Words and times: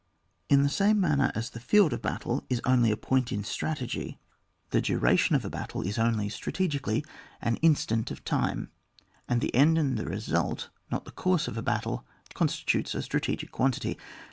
In 0.49 0.63
the 0.63 0.69
same 0.69 0.99
manner 0.99 1.31
as 1.35 1.51
the 1.51 1.59
field 1.59 1.93
of 1.93 2.01
battle 2.01 2.43
is 2.49 2.59
only 2.65 2.89
a 2.89 2.97
point 2.97 3.31
in 3.31 3.43
strategy, 3.43 4.17
the 4.71 4.77
96 4.77 4.77
ON 4.77 4.77
WAR. 4.77 4.79
[book 4.79 4.87
VI, 4.87 4.87
duration 5.13 5.35
of 5.35 5.45
a 5.45 5.49
battle 5.51 5.81
is 5.83 5.99
only, 5.99 6.27
strategically, 6.27 7.05
an 7.39 7.57
instant 7.57 8.09
of 8.09 8.25
time, 8.25 8.71
and 9.29 9.41
the 9.41 9.53
end 9.53 9.77
and 9.77 9.99
re 9.99 10.19
sult, 10.19 10.69
not 10.89 11.05
the 11.05 11.11
course 11.11 11.47
of 11.47 11.55
a 11.55 11.61
battle, 11.61 12.03
constitutes 12.33 12.95
a 12.95 13.03
strategic 13.03 13.51
quantity. 13.51 13.95